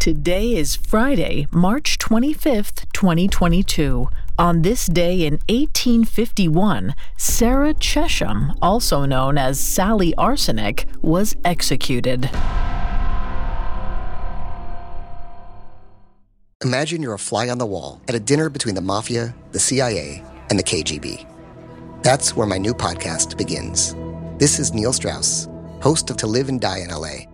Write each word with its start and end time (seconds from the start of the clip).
Today 0.00 0.56
is 0.56 0.76
Friday, 0.76 1.46
March 1.52 1.98
25th, 1.98 2.90
2022. 2.94 4.08
On 4.38 4.62
this 4.62 4.86
day 4.86 5.26
in 5.26 5.34
1851, 5.50 6.94
Sarah 7.18 7.74
Chesham, 7.74 8.56
also 8.62 9.04
known 9.04 9.36
as 9.36 9.60
Sally 9.60 10.14
Arsenic, 10.14 10.86
was 11.02 11.36
executed. 11.44 12.30
Imagine 16.64 17.02
you're 17.02 17.12
a 17.12 17.18
fly 17.18 17.50
on 17.50 17.58
the 17.58 17.66
wall 17.66 18.00
at 18.08 18.14
a 18.14 18.20
dinner 18.20 18.48
between 18.48 18.74
the 18.74 18.80
mafia, 18.80 19.34
the 19.52 19.60
CIA, 19.60 20.24
and 20.48 20.58
the 20.58 20.64
KGB. 20.64 21.26
That's 22.02 22.34
where 22.34 22.46
my 22.46 22.56
new 22.56 22.72
podcast 22.72 23.36
begins. 23.36 23.94
This 24.38 24.58
is 24.58 24.72
Neil 24.72 24.94
Strauss, 24.94 25.46
host 25.82 26.08
of 26.08 26.16
To 26.16 26.26
Live 26.26 26.48
and 26.48 26.58
Die 26.58 26.78
in 26.78 26.88
LA 26.88 27.26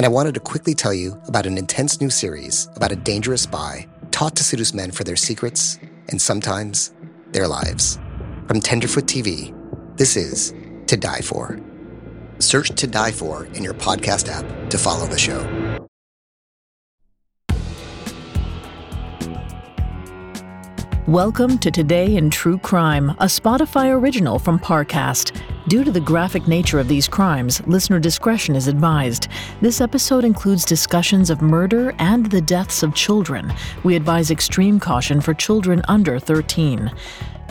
and 0.00 0.06
I 0.06 0.08
wanted 0.08 0.32
to 0.32 0.40
quickly 0.40 0.72
tell 0.72 0.94
you 0.94 1.20
about 1.26 1.44
an 1.44 1.58
intense 1.58 2.00
new 2.00 2.08
series 2.08 2.70
about 2.74 2.90
a 2.90 2.96
dangerous 2.96 3.42
spy 3.42 3.86
taught 4.10 4.34
to 4.36 4.42
seduce 4.42 4.72
men 4.72 4.92
for 4.92 5.04
their 5.04 5.14
secrets 5.14 5.78
and 6.08 6.18
sometimes 6.18 6.94
their 7.32 7.46
lives. 7.46 7.98
From 8.46 8.60
Tenderfoot 8.60 9.04
TV, 9.04 9.54
this 9.98 10.16
is 10.16 10.54
To 10.86 10.96
Die 10.96 11.20
For. 11.20 11.60
Search 12.38 12.70
To 12.70 12.86
Die 12.86 13.10
For 13.10 13.44
in 13.52 13.62
your 13.62 13.74
podcast 13.74 14.30
app 14.30 14.70
to 14.70 14.78
follow 14.78 15.06
the 15.06 15.18
show. 15.18 15.44
Welcome 21.06 21.58
to 21.58 21.70
Today 21.70 22.16
in 22.16 22.30
True 22.30 22.56
Crime, 22.56 23.10
a 23.10 23.26
Spotify 23.26 23.94
original 23.94 24.38
from 24.38 24.58
Parcast. 24.58 25.38
Due 25.70 25.84
to 25.84 25.92
the 25.92 26.00
graphic 26.00 26.48
nature 26.48 26.80
of 26.80 26.88
these 26.88 27.06
crimes, 27.06 27.64
listener 27.68 28.00
discretion 28.00 28.56
is 28.56 28.66
advised. 28.66 29.28
This 29.60 29.80
episode 29.80 30.24
includes 30.24 30.64
discussions 30.64 31.30
of 31.30 31.42
murder 31.42 31.94
and 32.00 32.28
the 32.28 32.40
deaths 32.40 32.82
of 32.82 32.92
children. 32.92 33.52
We 33.84 33.94
advise 33.94 34.32
extreme 34.32 34.80
caution 34.80 35.20
for 35.20 35.32
children 35.32 35.80
under 35.86 36.18
13. 36.18 36.90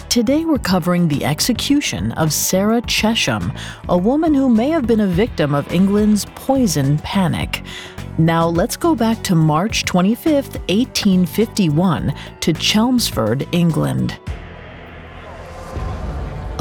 Today 0.10 0.44
we're 0.44 0.58
covering 0.58 1.08
the 1.08 1.24
execution 1.24 2.12
of 2.12 2.34
Sarah 2.34 2.82
Chesham, 2.82 3.58
a 3.88 3.98
woman 3.98 4.34
who 4.34 4.50
may 4.50 4.70
have 4.70 4.86
been 4.86 5.00
a 5.00 5.08
victim 5.08 5.56
of 5.56 5.72
England's 5.72 6.26
poison 6.36 6.98
panic. 6.98 7.64
Now 8.18 8.50
let's 8.50 8.76
go 8.76 8.96
back 8.96 9.24
to 9.24 9.34
March 9.36 9.86
25, 9.86 10.34
1851, 10.34 12.14
to 12.42 12.52
Chelmsford, 12.52 13.48
England. 13.54 14.20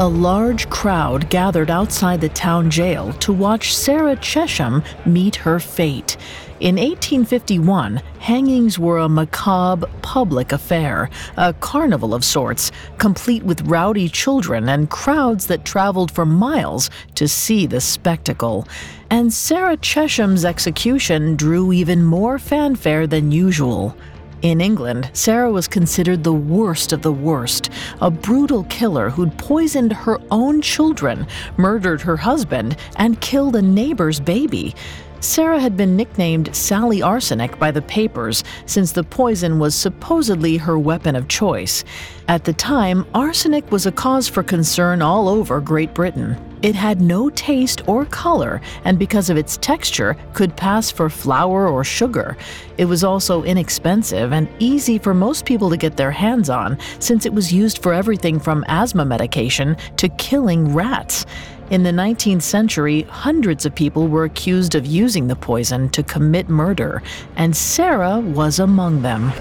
A 0.01 0.07
large 0.07 0.71
crowd 0.71 1.29
gathered 1.29 1.73
outside 1.73 2.21
the 2.21 2.29
town 2.29 2.71
jail 2.71 3.13
to 3.15 3.33
watch 3.33 3.75
Sarah 3.75 4.15
Chesham 4.15 4.85
meet 5.05 5.35
her 5.35 5.59
fate. 5.59 6.17
In 6.61 6.77
1851, 6.77 7.97
hangings 8.21 8.79
were 8.79 8.99
a 8.99 9.09
macabre 9.09 9.89
public 10.03 10.53
affair, 10.53 11.11
a 11.37 11.53
carnival 11.53 12.15
of 12.15 12.25
sorts, 12.25 12.71
complete 12.99 13.43
with 13.43 13.63
rowdy 13.63 14.09
children 14.09 14.69
and 14.69 14.89
crowds 14.89 15.49
that 15.49 15.65
traveled 15.65 16.13
for 16.13 16.25
miles 16.25 16.91
to 17.17 17.27
see 17.27 17.67
the 17.67 17.81
spectacle. 17.81 18.69
And 19.11 19.33
Sarah 19.33 19.79
Chesham's 19.79 20.45
execution 20.45 21.35
drew 21.35 21.73
even 21.73 22.05
more 22.05 22.39
fanfare 22.39 23.09
than 23.09 23.33
usual. 23.33 23.97
In 24.42 24.61
England, 24.61 25.11
Sarah 25.14 25.50
was 25.50 25.67
considered 25.67 26.22
the 26.22 26.33
worst 26.33 26.92
of 26.92 27.03
the 27.03 27.12
worst, 27.12 27.70
a 28.00 28.08
brutal 28.08 28.62
killer 28.64 29.11
who'd 29.11 29.36
poisoned 29.36 29.92
her 29.92 30.20
own 30.30 30.62
children, 30.62 31.27
murdered 31.56 32.00
her 32.03 32.17
husband, 32.17 32.77
and 32.95 33.20
killed 33.20 33.56
a 33.56 33.62
neighbor's 33.62 34.20
baby. 34.20 34.77
Sarah 35.19 35.58
had 35.58 35.77
been 35.77 35.97
nicknamed 35.97 36.55
Sally 36.55 37.03
Arsenic 37.03 37.58
by 37.58 37.72
the 37.72 37.83
papers 37.83 38.45
since 38.67 38.92
the 38.92 39.03
poison 39.03 39.58
was 39.58 39.75
supposedly 39.75 40.56
her 40.56 40.78
weapon 40.78 41.17
of 41.17 41.27
choice. 41.27 41.83
At 42.28 42.45
the 42.45 42.52
time, 42.52 43.05
arsenic 43.14 43.73
was 43.73 43.86
a 43.86 43.92
cause 43.92 44.29
for 44.29 44.45
concern 44.45 45.02
all 45.02 45.29
over 45.29 45.61
Great 45.61 45.92
Britain. 45.95 46.36
It 46.61 46.74
had 46.74 47.01
no 47.01 47.30
taste 47.30 47.86
or 47.86 48.05
color, 48.07 48.61
and 48.85 48.98
because 48.98 49.30
of 49.30 49.36
its 49.36 49.57
texture, 49.58 50.17
could 50.33 50.57
pass 50.57 50.91
for 50.91 51.08
flour 51.08 51.69
or 51.69 51.85
sugar. 51.85 52.36
It 52.79 52.86
was 52.86 53.05
also 53.05 53.45
inexpensive 53.45 54.33
and 54.33 54.48
easy 54.58 54.98
for 54.98 55.14
most 55.14 55.45
people 55.45 55.70
to 55.70 55.77
get 55.77 55.96
their 55.96 56.11
hands 56.11 56.51
on, 56.51 56.77
since 56.98 57.27
it 57.27 57.33
was 57.33 57.52
used 57.52 57.83
for 57.83 57.92
everything 57.92 58.41
from 58.41 58.64
asthma 58.67 59.05
medication 59.05 59.77
to 59.98 60.08
killing 60.11 60.74
rats. 60.74 61.27
In 61.70 61.83
the 61.83 61.91
19th 61.91 62.42
century, 62.42 63.02
hundreds 63.02 63.64
of 63.67 63.75
people 63.75 64.08
were 64.08 64.25
accused 64.25 64.75
of 64.75 64.86
using 64.86 65.29
the 65.29 65.36
poison 65.36 65.89
to 65.90 66.02
commit 66.02 66.48
murder, 66.48 67.02
and 67.36 67.55
Sarah 67.57 68.19
was 68.19 68.58
among 68.58 69.02
them. 69.02 69.33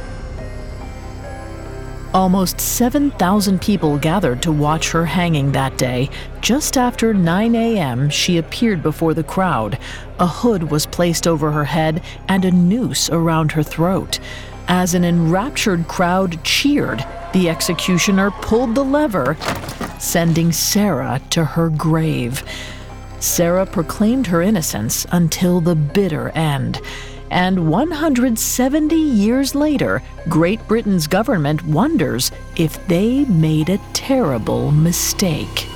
Almost 2.18 2.60
7,000 2.60 3.62
people 3.62 4.00
gathered 4.00 4.42
to 4.42 4.52
watch 4.52 4.90
her 4.90 5.06
hanging 5.06 5.52
that 5.52 5.78
day. 5.78 6.10
Just 6.42 6.76
after 6.76 7.14
9 7.14 7.54
a.m., 7.54 8.10
she 8.10 8.40
appeared 8.40 8.82
before 8.82 9.14
the 9.14 9.24
crowd. 9.24 9.78
A 10.18 10.26
hood 10.26 10.72
was 10.72 10.88
placed 10.88 11.28
over 11.28 11.52
her 11.52 11.66
head 11.66 12.02
and 12.28 12.44
a 12.44 12.50
noose 12.50 13.08
around 13.12 13.52
her 13.52 13.62
throat. 13.62 14.20
As 14.68 14.96
an 14.96 15.06
enraptured 15.06 15.88
crowd 15.88 16.44
cheered, 16.44 17.06
the 17.34 17.52
executioner 17.52 18.32
pulled 18.32 18.74
the 18.74 18.84
lever, 18.84 19.38
sending 20.00 20.52
Sarah 20.52 21.22
to 21.30 21.46
her 21.46 21.70
grave. 21.70 22.44
Sarah 23.20 23.68
proclaimed 23.68 24.26
her 24.26 24.42
innocence 24.42 25.06
until 25.12 25.62
the 25.62 25.76
bitter 25.76 26.30
end. 26.30 26.82
And 27.30 27.70
170 27.70 28.96
years 28.96 29.54
later, 29.54 30.02
Great 30.30 30.66
Britain's 30.68 31.08
government 31.08 31.64
wonders 31.66 32.32
if 32.56 32.86
they 32.88 33.26
made 33.26 33.70
a 33.70 33.80
terrible 33.94 34.72
mistake. 34.72 35.68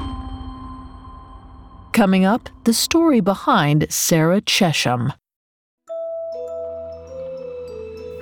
Coming 1.94 2.24
up, 2.24 2.50
the 2.64 2.74
story 2.74 3.20
behind 3.20 3.92
Sarah 3.92 4.42
Chesham. 4.42 5.14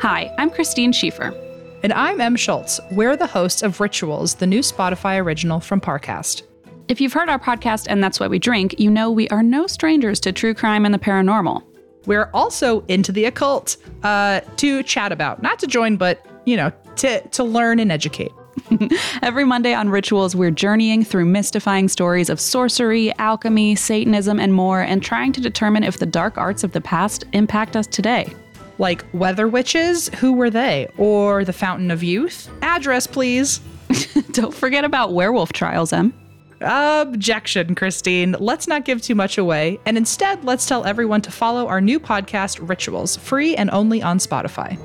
Hi, 0.01 0.33
I'm 0.37 0.49
Christine 0.49 0.91
Schieffer. 0.91 1.35
And 1.83 1.93
I'm 1.93 2.19
Em 2.19 2.35
Schultz. 2.35 2.79
We're 2.91 3.15
the 3.15 3.27
hosts 3.27 3.61
of 3.61 3.79
Rituals, 3.79 4.35
the 4.35 4.47
new 4.47 4.61
Spotify 4.61 5.21
original 5.21 5.59
from 5.59 5.79
Parcast. 5.79 6.41
If 6.87 6.99
you've 6.99 7.13
heard 7.13 7.29
our 7.29 7.37
podcast 7.37 7.85
and 7.87 8.03
that's 8.03 8.19
why 8.19 8.27
we 8.27 8.39
drink, 8.39 8.79
you 8.79 8.89
know 8.89 9.11
we 9.11 9.29
are 9.29 9.43
no 9.43 9.67
strangers 9.67 10.19
to 10.21 10.31
true 10.31 10.53
crime 10.53 10.85
and 10.85 10.93
the 10.93 10.99
paranormal. 10.99 11.68
We're 12.09 12.31
also 12.33 12.83
into 12.87 13.11
the 13.11 13.25
occult 13.25 13.77
uh, 14.01 14.41
to 14.57 14.81
chat 14.81 15.11
about, 15.11 15.43
not 15.43 15.59
to 15.59 15.67
join, 15.67 15.95
but 15.95 16.25
you 16.43 16.57
know, 16.57 16.71
to 16.95 17.21
to 17.21 17.43
learn 17.43 17.79
and 17.79 17.91
educate. 17.91 18.31
Every 19.21 19.45
Monday 19.45 19.75
on 19.75 19.89
Rituals, 19.89 20.35
we're 20.35 20.49
journeying 20.49 21.03
through 21.03 21.25
mystifying 21.25 21.87
stories 21.87 22.31
of 22.31 22.39
sorcery, 22.39 23.15
alchemy, 23.19 23.75
Satanism, 23.75 24.39
and 24.39 24.55
more, 24.55 24.81
and 24.81 25.03
trying 25.03 25.33
to 25.33 25.39
determine 25.39 25.83
if 25.83 25.99
the 25.99 26.07
dark 26.07 26.35
arts 26.35 26.63
of 26.63 26.71
the 26.71 26.81
past 26.81 27.25
impact 27.33 27.75
us 27.75 27.85
today 27.85 28.33
like 28.79 29.05
weather 29.13 29.47
witches, 29.47 30.09
who 30.15 30.33
were 30.33 30.49
they? 30.49 30.87
Or 30.97 31.43
the 31.43 31.53
Fountain 31.53 31.91
of 31.91 32.01
Youth? 32.01 32.49
Address, 32.63 33.05
please. 33.05 33.59
Don't 34.31 34.53
forget 34.53 34.83
about 34.83 35.13
werewolf 35.13 35.53
trials, 35.53 35.93
Em. 35.93 36.13
Objection, 36.61 37.75
Christine. 37.75 38.35
Let's 38.39 38.67
not 38.67 38.85
give 38.85 39.01
too 39.01 39.15
much 39.15 39.37
away, 39.37 39.79
and 39.85 39.97
instead, 39.97 40.43
let's 40.43 40.65
tell 40.65 40.85
everyone 40.85 41.21
to 41.21 41.31
follow 41.31 41.67
our 41.67 41.81
new 41.81 41.99
podcast, 41.99 42.67
Rituals, 42.67 43.15
free 43.15 43.55
and 43.55 43.69
only 43.71 44.01
on 44.01 44.17
Spotify. 44.17 44.77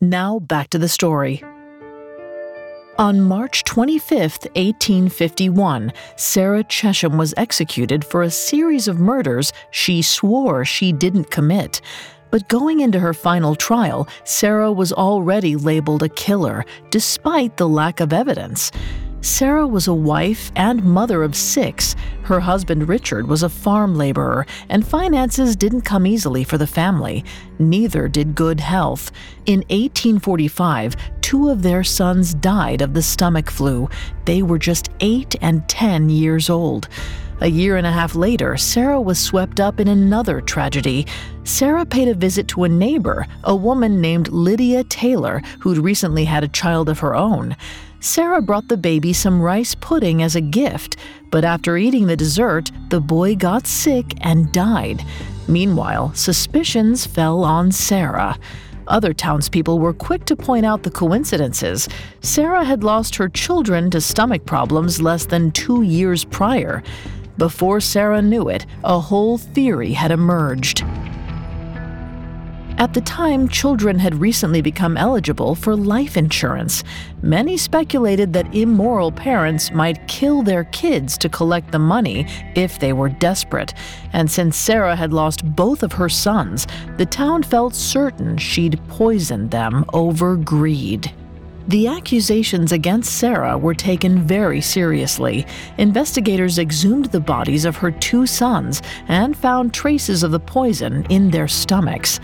Now, 0.00 0.38
back 0.38 0.70
to 0.70 0.78
the 0.78 0.88
story. 0.88 1.42
On 2.98 3.20
March 3.20 3.62
25, 3.64 4.20
1851, 4.56 5.92
Sarah 6.16 6.64
Chesham 6.64 7.16
was 7.16 7.32
executed 7.36 8.04
for 8.04 8.22
a 8.22 8.30
series 8.30 8.88
of 8.88 8.98
murders 8.98 9.52
she 9.70 10.02
swore 10.02 10.64
she 10.64 10.92
didn't 10.92 11.30
commit. 11.30 11.80
But 12.30 12.48
going 12.48 12.80
into 12.80 12.98
her 12.98 13.14
final 13.14 13.54
trial, 13.54 14.08
Sarah 14.24 14.72
was 14.72 14.92
already 14.92 15.56
labeled 15.56 16.02
a 16.02 16.08
killer, 16.08 16.64
despite 16.90 17.56
the 17.56 17.68
lack 17.68 18.00
of 18.00 18.12
evidence. 18.12 18.70
Sarah 19.20 19.66
was 19.66 19.88
a 19.88 19.94
wife 19.94 20.52
and 20.54 20.84
mother 20.84 21.24
of 21.24 21.34
six. 21.34 21.96
Her 22.22 22.38
husband 22.38 22.88
Richard 22.88 23.26
was 23.26 23.42
a 23.42 23.48
farm 23.48 23.96
laborer, 23.96 24.46
and 24.68 24.86
finances 24.86 25.56
didn't 25.56 25.82
come 25.82 26.06
easily 26.06 26.44
for 26.44 26.56
the 26.56 26.66
family. 26.66 27.24
Neither 27.58 28.06
did 28.06 28.36
good 28.36 28.60
health. 28.60 29.10
In 29.46 29.60
1845, 29.70 30.96
two 31.20 31.50
of 31.50 31.62
their 31.62 31.82
sons 31.82 32.32
died 32.32 32.80
of 32.80 32.94
the 32.94 33.02
stomach 33.02 33.50
flu. 33.50 33.88
They 34.24 34.42
were 34.42 34.58
just 34.58 34.90
eight 35.00 35.34
and 35.40 35.68
ten 35.68 36.08
years 36.10 36.48
old. 36.48 36.88
A 37.40 37.48
year 37.48 37.76
and 37.76 37.86
a 37.86 37.92
half 37.92 38.14
later, 38.14 38.56
Sarah 38.56 39.00
was 39.00 39.18
swept 39.18 39.60
up 39.60 39.78
in 39.78 39.86
another 39.88 40.40
tragedy. 40.40 41.06
Sarah 41.44 41.86
paid 41.86 42.08
a 42.08 42.14
visit 42.14 42.48
to 42.48 42.64
a 42.64 42.68
neighbor, 42.68 43.26
a 43.44 43.54
woman 43.54 44.00
named 44.00 44.28
Lydia 44.28 44.82
Taylor, 44.84 45.40
who'd 45.60 45.78
recently 45.78 46.24
had 46.24 46.42
a 46.42 46.48
child 46.48 46.88
of 46.88 46.98
her 46.98 47.14
own. 47.14 47.56
Sarah 48.00 48.40
brought 48.40 48.68
the 48.68 48.76
baby 48.76 49.12
some 49.12 49.42
rice 49.42 49.74
pudding 49.74 50.22
as 50.22 50.36
a 50.36 50.40
gift, 50.40 50.96
but 51.30 51.44
after 51.44 51.76
eating 51.76 52.06
the 52.06 52.16
dessert, 52.16 52.70
the 52.90 53.00
boy 53.00 53.34
got 53.34 53.66
sick 53.66 54.14
and 54.20 54.52
died. 54.52 55.04
Meanwhile, 55.48 56.14
suspicions 56.14 57.06
fell 57.06 57.42
on 57.42 57.72
Sarah. 57.72 58.38
Other 58.86 59.12
townspeople 59.12 59.80
were 59.80 59.92
quick 59.92 60.24
to 60.26 60.36
point 60.36 60.64
out 60.64 60.84
the 60.84 60.90
coincidences. 60.90 61.88
Sarah 62.20 62.64
had 62.64 62.84
lost 62.84 63.16
her 63.16 63.28
children 63.28 63.90
to 63.90 64.00
stomach 64.00 64.46
problems 64.46 65.02
less 65.02 65.26
than 65.26 65.50
two 65.50 65.82
years 65.82 66.24
prior. 66.24 66.82
Before 67.36 67.80
Sarah 67.80 68.22
knew 68.22 68.48
it, 68.48 68.64
a 68.84 68.98
whole 69.00 69.38
theory 69.38 69.92
had 69.92 70.10
emerged. 70.10 70.84
At 72.78 72.94
the 72.94 73.00
time, 73.00 73.48
children 73.48 73.98
had 73.98 74.20
recently 74.20 74.60
become 74.60 74.96
eligible 74.96 75.56
for 75.56 75.74
life 75.74 76.16
insurance. 76.16 76.84
Many 77.22 77.56
speculated 77.56 78.32
that 78.34 78.54
immoral 78.54 79.10
parents 79.10 79.72
might 79.72 80.06
kill 80.06 80.42
their 80.42 80.62
kids 80.62 81.18
to 81.18 81.28
collect 81.28 81.72
the 81.72 81.80
money 81.80 82.28
if 82.54 82.78
they 82.78 82.92
were 82.92 83.08
desperate. 83.08 83.74
And 84.12 84.30
since 84.30 84.56
Sarah 84.56 84.94
had 84.94 85.12
lost 85.12 85.44
both 85.56 85.82
of 85.82 85.90
her 85.94 86.08
sons, 86.08 86.68
the 86.98 87.06
town 87.06 87.42
felt 87.42 87.74
certain 87.74 88.38
she'd 88.38 88.80
poisoned 88.86 89.50
them 89.50 89.84
over 89.92 90.36
greed. 90.36 91.12
The 91.66 91.88
accusations 91.88 92.70
against 92.70 93.18
Sarah 93.18 93.58
were 93.58 93.74
taken 93.74 94.22
very 94.22 94.60
seriously. 94.60 95.46
Investigators 95.78 96.60
exhumed 96.60 97.06
the 97.06 97.20
bodies 97.20 97.64
of 97.64 97.76
her 97.76 97.90
two 97.90 98.24
sons 98.24 98.82
and 99.08 99.36
found 99.36 99.74
traces 99.74 100.22
of 100.22 100.30
the 100.30 100.40
poison 100.40 101.04
in 101.10 101.32
their 101.32 101.48
stomachs. 101.48 102.20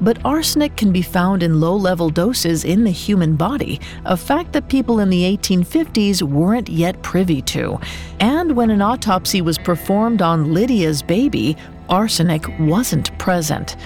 But 0.00 0.24
arsenic 0.24 0.76
can 0.76 0.92
be 0.92 1.02
found 1.02 1.42
in 1.42 1.60
low 1.60 1.76
level 1.76 2.10
doses 2.10 2.64
in 2.64 2.84
the 2.84 2.90
human 2.90 3.36
body, 3.36 3.80
a 4.04 4.16
fact 4.16 4.52
that 4.52 4.68
people 4.68 5.00
in 5.00 5.10
the 5.10 5.22
1850s 5.36 6.22
weren't 6.22 6.68
yet 6.68 7.02
privy 7.02 7.40
to. 7.42 7.78
And 8.20 8.56
when 8.56 8.70
an 8.70 8.82
autopsy 8.82 9.40
was 9.40 9.58
performed 9.58 10.20
on 10.20 10.52
Lydia's 10.52 11.02
baby, 11.02 11.56
arsenic 11.88 12.44
wasn't 12.58 13.16
present. 13.18 13.76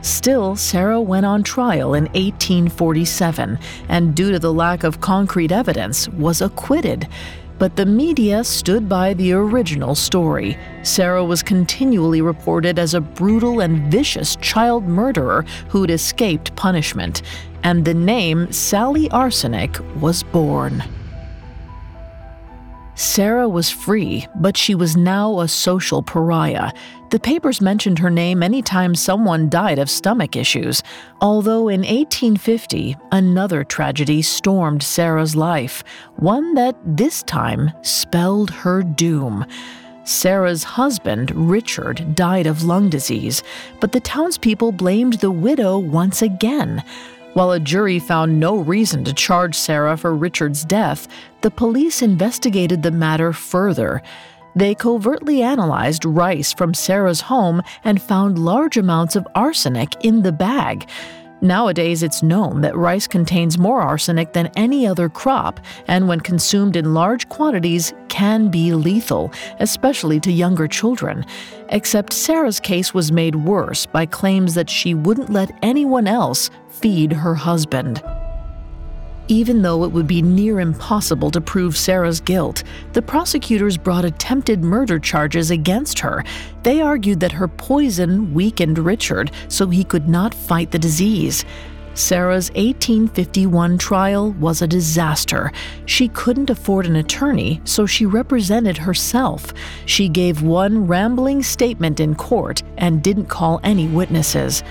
Still, 0.00 0.54
Sarah 0.54 1.00
went 1.00 1.26
on 1.26 1.42
trial 1.42 1.94
in 1.94 2.04
1847 2.04 3.58
and, 3.88 4.14
due 4.14 4.30
to 4.30 4.38
the 4.38 4.52
lack 4.52 4.84
of 4.84 5.00
concrete 5.00 5.50
evidence, 5.50 6.08
was 6.10 6.40
acquitted. 6.40 7.08
But 7.58 7.74
the 7.74 7.86
media 7.86 8.44
stood 8.44 8.88
by 8.88 9.14
the 9.14 9.32
original 9.32 9.94
story. 9.94 10.56
Sarah 10.82 11.24
was 11.24 11.42
continually 11.42 12.20
reported 12.22 12.78
as 12.78 12.94
a 12.94 13.00
brutal 13.00 13.60
and 13.60 13.90
vicious 13.90 14.36
child 14.36 14.84
murderer 14.86 15.44
who'd 15.68 15.90
escaped 15.90 16.54
punishment, 16.54 17.22
and 17.64 17.84
the 17.84 17.94
name 17.94 18.52
Sally 18.52 19.10
Arsenic 19.10 19.76
was 20.00 20.22
born. 20.22 20.84
Sarah 22.98 23.48
was 23.48 23.70
free, 23.70 24.26
but 24.34 24.56
she 24.56 24.74
was 24.74 24.96
now 24.96 25.38
a 25.38 25.46
social 25.46 26.02
pariah. 26.02 26.72
The 27.10 27.20
papers 27.20 27.60
mentioned 27.60 28.00
her 28.00 28.10
name 28.10 28.42
anytime 28.42 28.96
someone 28.96 29.48
died 29.48 29.78
of 29.78 29.88
stomach 29.88 30.34
issues, 30.34 30.82
although 31.20 31.68
in 31.68 31.82
1850, 31.82 32.96
another 33.12 33.62
tragedy 33.62 34.20
stormed 34.20 34.82
Sarah's 34.82 35.36
life, 35.36 35.84
one 36.16 36.54
that 36.54 36.74
this 36.84 37.22
time 37.22 37.70
spelled 37.82 38.50
her 38.50 38.82
doom. 38.82 39.46
Sarah's 40.02 40.64
husband, 40.64 41.30
Richard, 41.36 42.16
died 42.16 42.48
of 42.48 42.64
lung 42.64 42.90
disease, 42.90 43.44
but 43.78 43.92
the 43.92 44.00
townspeople 44.00 44.72
blamed 44.72 45.14
the 45.20 45.30
widow 45.30 45.78
once 45.78 46.20
again. 46.20 46.82
While 47.38 47.52
a 47.52 47.60
jury 47.60 48.00
found 48.00 48.40
no 48.40 48.56
reason 48.56 49.04
to 49.04 49.12
charge 49.12 49.54
Sarah 49.54 49.96
for 49.96 50.12
Richard's 50.12 50.64
death, 50.64 51.06
the 51.42 51.52
police 51.52 52.02
investigated 52.02 52.82
the 52.82 52.90
matter 52.90 53.32
further. 53.32 54.02
They 54.56 54.74
covertly 54.74 55.40
analyzed 55.40 56.04
rice 56.04 56.52
from 56.52 56.74
Sarah's 56.74 57.20
home 57.20 57.62
and 57.84 58.02
found 58.02 58.40
large 58.40 58.76
amounts 58.76 59.14
of 59.14 59.28
arsenic 59.36 60.04
in 60.04 60.22
the 60.22 60.32
bag. 60.32 60.88
Nowadays, 61.40 62.02
it's 62.02 62.22
known 62.22 62.62
that 62.62 62.76
rice 62.76 63.06
contains 63.06 63.58
more 63.58 63.80
arsenic 63.80 64.32
than 64.32 64.50
any 64.56 64.88
other 64.88 65.08
crop, 65.08 65.60
and 65.86 66.08
when 66.08 66.18
consumed 66.20 66.74
in 66.74 66.94
large 66.94 67.28
quantities, 67.28 67.92
can 68.08 68.48
be 68.48 68.72
lethal, 68.72 69.32
especially 69.60 70.18
to 70.20 70.32
younger 70.32 70.66
children. 70.66 71.24
Except 71.68 72.12
Sarah's 72.12 72.58
case 72.58 72.92
was 72.92 73.12
made 73.12 73.36
worse 73.36 73.86
by 73.86 74.04
claims 74.04 74.54
that 74.54 74.68
she 74.68 74.94
wouldn't 74.94 75.30
let 75.30 75.56
anyone 75.62 76.08
else 76.08 76.50
feed 76.68 77.12
her 77.12 77.36
husband. 77.36 78.02
Even 79.30 79.60
though 79.60 79.84
it 79.84 79.92
would 79.92 80.06
be 80.06 80.22
near 80.22 80.58
impossible 80.58 81.30
to 81.30 81.40
prove 81.40 81.76
Sarah's 81.76 82.18
guilt, 82.18 82.64
the 82.94 83.02
prosecutors 83.02 83.76
brought 83.76 84.06
attempted 84.06 84.64
murder 84.64 84.98
charges 84.98 85.50
against 85.50 85.98
her. 85.98 86.24
They 86.62 86.80
argued 86.80 87.20
that 87.20 87.32
her 87.32 87.46
poison 87.46 88.32
weakened 88.32 88.78
Richard 88.78 89.30
so 89.48 89.68
he 89.68 89.84
could 89.84 90.08
not 90.08 90.32
fight 90.32 90.70
the 90.70 90.78
disease. 90.78 91.44
Sarah's 91.92 92.50
1851 92.52 93.76
trial 93.76 94.30
was 94.34 94.62
a 94.62 94.68
disaster. 94.68 95.52
She 95.84 96.08
couldn't 96.08 96.48
afford 96.48 96.86
an 96.86 96.96
attorney, 96.96 97.60
so 97.64 97.86
she 97.86 98.06
represented 98.06 98.78
herself. 98.78 99.52
She 99.84 100.08
gave 100.08 100.40
one 100.40 100.86
rambling 100.86 101.42
statement 101.42 101.98
in 102.00 102.14
court 102.14 102.62
and 102.78 103.02
didn't 103.02 103.26
call 103.26 103.60
any 103.64 103.88
witnesses. 103.88 104.62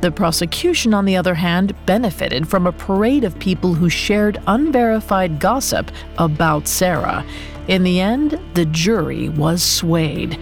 The 0.00 0.10
prosecution, 0.10 0.94
on 0.94 1.04
the 1.04 1.16
other 1.16 1.34
hand, 1.34 1.74
benefited 1.84 2.48
from 2.48 2.66
a 2.66 2.72
parade 2.72 3.22
of 3.24 3.38
people 3.38 3.74
who 3.74 3.90
shared 3.90 4.42
unverified 4.46 5.38
gossip 5.38 5.90
about 6.16 6.66
Sarah. 6.66 7.24
In 7.68 7.84
the 7.84 8.00
end, 8.00 8.40
the 8.54 8.64
jury 8.64 9.28
was 9.28 9.62
swayed. 9.62 10.38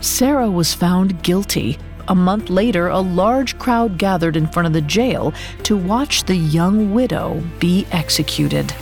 Sarah 0.00 0.50
was 0.50 0.72
found 0.72 1.22
guilty. 1.22 1.78
A 2.08 2.14
month 2.14 2.48
later, 2.48 2.88
a 2.88 3.00
large 3.00 3.58
crowd 3.58 3.98
gathered 3.98 4.36
in 4.36 4.46
front 4.46 4.66
of 4.66 4.72
the 4.72 4.80
jail 4.80 5.34
to 5.64 5.76
watch 5.76 6.24
the 6.24 6.36
young 6.36 6.94
widow 6.94 7.42
be 7.58 7.86
executed. 7.92 8.74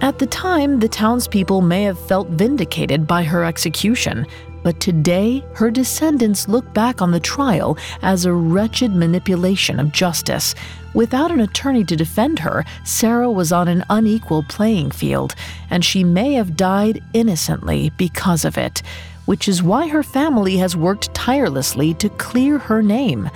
At 0.00 0.20
the 0.20 0.26
time, 0.26 0.78
the 0.78 0.88
townspeople 0.88 1.60
may 1.60 1.82
have 1.82 1.98
felt 1.98 2.28
vindicated 2.28 3.04
by 3.06 3.24
her 3.24 3.44
execution. 3.44 4.26
But 4.68 4.80
today, 4.80 5.42
her 5.54 5.70
descendants 5.70 6.46
look 6.46 6.74
back 6.74 7.00
on 7.00 7.10
the 7.10 7.20
trial 7.20 7.78
as 8.02 8.26
a 8.26 8.34
wretched 8.34 8.94
manipulation 8.94 9.80
of 9.80 9.92
justice. 9.92 10.54
Without 10.92 11.30
an 11.30 11.40
attorney 11.40 11.84
to 11.84 11.96
defend 11.96 12.38
her, 12.40 12.66
Sarah 12.84 13.30
was 13.30 13.50
on 13.50 13.66
an 13.68 13.82
unequal 13.88 14.42
playing 14.42 14.90
field, 14.90 15.34
and 15.70 15.82
she 15.82 16.04
may 16.04 16.34
have 16.34 16.54
died 16.54 17.02
innocently 17.14 17.92
because 17.96 18.44
of 18.44 18.58
it, 18.58 18.82
which 19.24 19.48
is 19.48 19.62
why 19.62 19.88
her 19.88 20.02
family 20.02 20.58
has 20.58 20.76
worked 20.76 21.14
tirelessly 21.14 21.94
to 21.94 22.10
clear 22.10 22.58
her 22.58 22.82
name. 22.82 23.30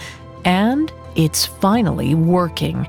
And 0.44 0.92
it's 1.14 1.46
finally 1.46 2.14
working. 2.14 2.86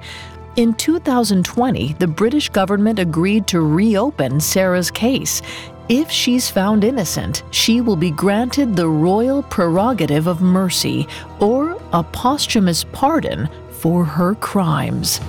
In 0.56 0.76
2020, 0.76 1.94
the 1.94 2.06
British 2.06 2.48
government 2.48 3.00
agreed 3.00 3.48
to 3.48 3.62
reopen 3.62 4.40
Sarah's 4.40 4.92
case, 4.92 5.42
if 5.90 6.12
she's 6.12 6.48
found 6.48 6.84
innocent, 6.84 7.42
she 7.50 7.82
will 7.82 7.96
be 7.96 8.12
granted 8.12 8.76
the 8.76 8.88
royal 8.88 9.42
prerogative 9.42 10.28
of 10.28 10.42
mercy 10.42 11.08
or 11.40 11.82
a 11.92 12.04
posthumous 12.04 12.84
pardon 12.84 13.50
for 13.72 14.06
her 14.06 14.36
crimes. 14.36 15.20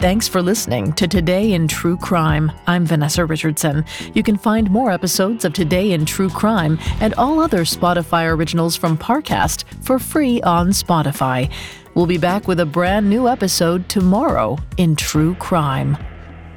Thanks 0.00 0.26
for 0.26 0.40
listening 0.40 0.94
to 0.94 1.06
Today 1.06 1.52
in 1.52 1.68
True 1.68 1.98
Crime. 1.98 2.50
I'm 2.66 2.86
Vanessa 2.86 3.26
Richardson. 3.26 3.84
You 4.14 4.22
can 4.22 4.38
find 4.38 4.70
more 4.70 4.90
episodes 4.90 5.44
of 5.44 5.52
Today 5.52 5.92
in 5.92 6.06
True 6.06 6.30
Crime 6.30 6.78
and 7.02 7.12
all 7.16 7.38
other 7.38 7.64
Spotify 7.64 8.26
originals 8.34 8.76
from 8.76 8.96
Parcast 8.96 9.64
for 9.84 9.98
free 9.98 10.40
on 10.40 10.70
Spotify. 10.70 11.52
We'll 11.94 12.06
be 12.06 12.16
back 12.16 12.48
with 12.48 12.60
a 12.60 12.66
brand 12.66 13.10
new 13.10 13.28
episode 13.28 13.90
tomorrow 13.90 14.56
in 14.78 14.96
True 14.96 15.34
Crime. 15.34 15.98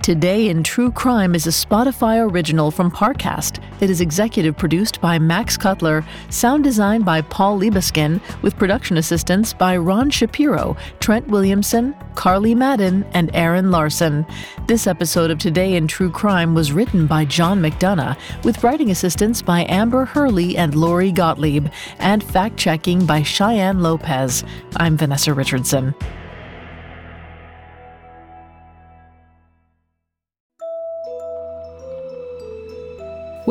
Today 0.04 0.50
in 0.50 0.64
True 0.64 0.92
Crime 0.92 1.34
is 1.34 1.48
a 1.48 1.50
Spotify 1.50 2.30
original 2.30 2.72
from 2.72 2.92
Parcast. 2.92 3.64
It 3.80 3.90
is 3.90 4.02
executive 4.02 4.58
produced 4.58 5.00
by 5.00 5.18
Max 5.18 5.56
Cutler, 5.56 6.04
sound 6.30 6.66
designed 6.66 7.06
by 7.06 7.22
Paul 7.22 7.58
Liebeskin, 7.58 8.20
with 8.42 8.58
production 8.58 8.98
assistance 8.98 9.54
by 9.54 9.78
Ron 9.78 10.10
Shapiro, 10.10 10.76
Trent 11.00 11.26
Williamson, 11.30 11.96
Carly 12.16 12.54
Madden, 12.54 13.06
and 13.14 13.34
Aaron 13.34 13.72
Larson. 13.72 14.26
This 14.68 14.88
episode 14.88 15.32
of 15.32 15.40
Today 15.40 15.78
in 15.78 15.88
True 15.88 16.12
Crime 16.12 16.54
was 16.54 16.74
written 16.74 17.08
by 17.08 17.24
John 17.24 17.62
McDonough, 17.62 18.18
with 18.44 18.62
writing 18.62 18.92
assistance 18.92 19.42
by 19.42 19.66
Amber 19.70 20.04
Hurley 20.04 20.58
and 20.58 20.76
Lori 20.76 21.14
Gottlieb, 21.14 21.70
and 22.00 22.22
fact 22.22 22.58
checking 22.58 23.06
by 23.06 23.24
Cheyenne 23.24 23.82
Lopez. 23.82 24.44
I'm 24.76 24.98
Vanessa 24.98 25.34
Richardson. 25.34 25.96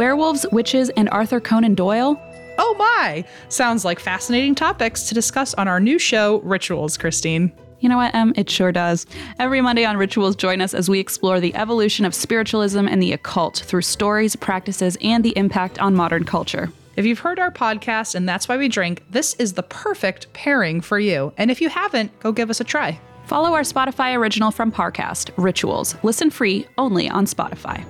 Werewolves, 0.02 0.44
witches, 0.50 0.90
and 0.96 1.08
Arthur 1.10 1.38
Conan 1.38 1.76
Doyle? 1.76 2.20
Oh 2.58 2.74
my! 2.76 3.24
Sounds 3.48 3.84
like 3.84 4.00
fascinating 4.00 4.52
topics 4.52 5.04
to 5.04 5.14
discuss 5.14 5.54
on 5.54 5.68
our 5.68 5.78
new 5.78 5.96
show, 5.96 6.40
Rituals, 6.40 6.96
Christine. 6.96 7.52
You 7.78 7.88
know 7.88 7.98
what, 7.98 8.12
Em? 8.12 8.32
It 8.34 8.50
sure 8.50 8.72
does. 8.72 9.06
Every 9.38 9.60
Monday 9.60 9.84
on 9.84 9.96
Rituals, 9.96 10.34
join 10.34 10.60
us 10.60 10.74
as 10.74 10.90
we 10.90 10.98
explore 10.98 11.38
the 11.38 11.54
evolution 11.54 12.04
of 12.04 12.16
spiritualism 12.16 12.88
and 12.88 13.00
the 13.00 13.12
occult 13.12 13.62
through 13.64 13.82
stories, 13.82 14.34
practices, 14.34 14.98
and 15.02 15.22
the 15.22 15.38
impact 15.38 15.78
on 15.78 15.94
modern 15.94 16.24
culture. 16.24 16.72
If 16.96 17.06
you've 17.06 17.20
heard 17.20 17.38
our 17.38 17.52
podcast 17.52 18.16
and 18.16 18.28
that's 18.28 18.48
why 18.48 18.56
we 18.56 18.66
drink, 18.68 19.04
this 19.08 19.34
is 19.34 19.52
the 19.52 19.62
perfect 19.62 20.32
pairing 20.32 20.80
for 20.80 20.98
you. 20.98 21.32
And 21.38 21.48
if 21.48 21.60
you 21.60 21.68
haven't, 21.68 22.18
go 22.18 22.32
give 22.32 22.50
us 22.50 22.60
a 22.60 22.64
try. 22.64 22.98
Follow 23.26 23.54
our 23.54 23.62
Spotify 23.62 24.18
original 24.18 24.50
from 24.50 24.72
Parcast, 24.72 25.30
Rituals. 25.36 25.94
Listen 26.02 26.28
free 26.28 26.66
only 26.76 27.08
on 27.08 27.24
Spotify. 27.26 27.84